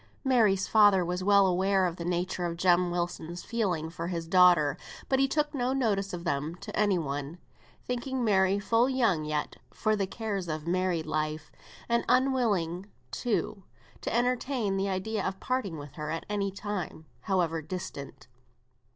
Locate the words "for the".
9.69-10.07